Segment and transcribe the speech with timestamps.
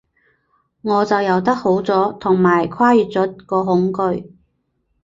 [0.81, 4.31] 我就游得好咗，同埋跨越咗個恐懼